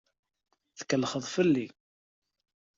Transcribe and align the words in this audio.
Tkellxeḍ 0.77 1.25
fell-i. 1.33 1.67